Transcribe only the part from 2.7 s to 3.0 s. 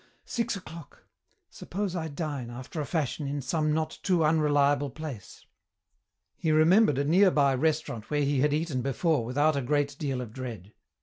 a